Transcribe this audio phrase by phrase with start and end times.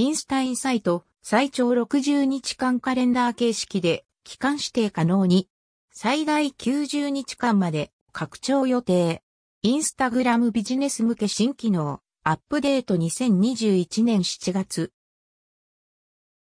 [0.00, 5.46] インスタインサイト、最長60日間カレンダー形式で期間指定可能に、
[5.92, 9.22] 最大90日間まで拡張予定。
[9.60, 14.90] インスタグラムビジネス向け新機能、アップデート2021年7月。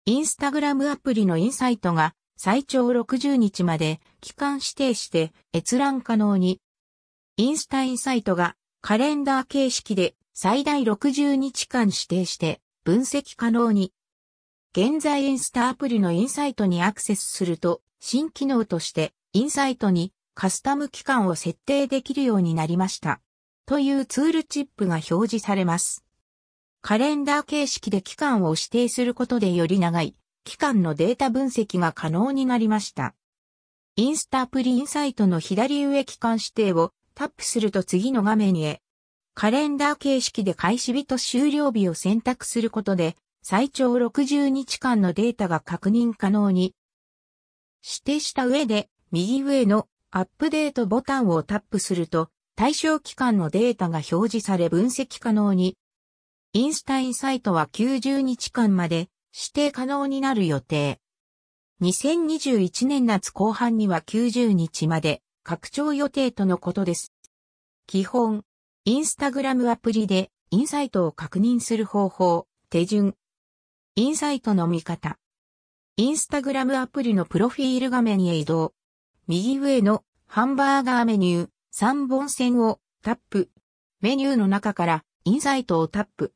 [0.05, 6.61] インスタグラムアプリのインサイトが最長60日まで期間指定して閲覧可能に。
[7.37, 13.95] インスタインサイトがカレンダー形式で最大60日間指定して分析可能に。
[14.77, 23.23] 現在インスタアプリのインサイトにアクセスすると新機能としてインサイトにカスタム期間を設定できるようになりました。
[23.65, 26.05] というツールチップが表示されます。
[26.83, 30.15] カレンダー形式で期間を指定することでより長い
[30.45, 33.15] 期間のデータ分析が可能になりました。
[33.97, 38.83] インスタアプリインサイトの左上期間指定をタップすると次の画面へ
[39.35, 46.75] カレンダー形式で開始日と終了日を選択することで最長60日間のデータが確認可能に
[47.85, 55.77] 指定した上で右上のアップデートボタンをタップすると、対象期間のデータが表示され分析可能に。
[56.53, 61.01] インスタインサイトは90日間まで指定可能になる予定。
[61.83, 67.13] 2021年夏後半には90日まで拡張予定とのことです。
[67.89, 68.45] 基本、
[68.87, 73.15] インスタグラムアプリでインサイトを確認する方法、手順。
[73.97, 75.17] インサイトの見方。
[75.97, 78.75] インスタグラムアプリのプロフィール画面へ移動。
[79.27, 83.49] 右上のハンバーガーメニュー3本線をタップ。
[84.03, 86.35] メニューの中からインサイトをタップ。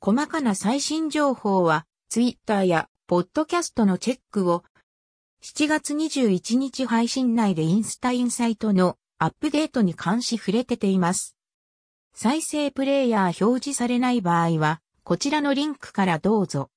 [0.00, 4.64] 細かな最新情報はツイッターやポッドキャストのチェックを
[5.42, 11.36] 7月21日配信内でインスタインサイトのアップデートに関し触れてています。
[12.14, 16.68] 再生プレイヤー表示されない場合はこちらのリンクからどうぞ。